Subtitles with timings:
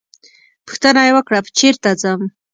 [0.65, 2.21] پوښتنه یې وکړه چېرته ځم.